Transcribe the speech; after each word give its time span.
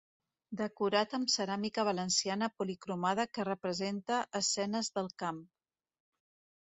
Decorat 0.59 1.11
amb 1.17 1.27
ceràmica 1.33 1.83
Valenciana 1.89 2.49
policromada 2.61 3.25
que 3.37 3.45
representa 3.49 4.23
escenes 4.41 4.89
del 4.97 5.11
camp. 5.25 5.43